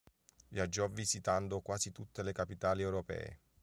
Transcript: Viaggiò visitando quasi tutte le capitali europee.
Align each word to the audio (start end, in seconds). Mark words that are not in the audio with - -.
Viaggiò 0.47 0.89
visitando 0.89 1.61
quasi 1.61 1.91
tutte 1.91 2.23
le 2.23 2.31
capitali 2.31 2.81
europee. 2.81 3.39